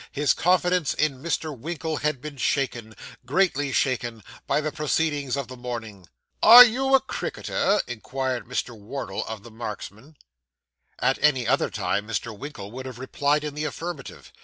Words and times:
His 0.11 0.33
confidence 0.33 0.95
in 0.95 1.21
Mr. 1.21 1.55
Winkle 1.55 1.97
had 1.97 2.21
been 2.21 2.37
shaken 2.37 2.95
greatly 3.23 3.71
shaken 3.71 4.23
by 4.47 4.59
the 4.59 4.71
proceedings 4.71 5.37
of 5.37 5.47
the 5.47 5.55
morning. 5.55 6.07
'Are 6.41 6.63
you 6.63 6.95
a 6.95 6.99
cricketer?' 6.99 7.83
inquired 7.85 8.47
Mr. 8.47 8.75
Wardle 8.75 9.23
of 9.27 9.43
the 9.43 9.51
marksman. 9.51 10.17
At 10.97 11.19
any 11.21 11.47
other 11.47 11.69
time, 11.69 12.07
Mr. 12.07 12.35
Winkle 12.35 12.71
would 12.71 12.87
have 12.87 12.97
replied 12.97 13.43
in 13.43 13.53
the 13.53 13.65
affirmative. 13.65 14.33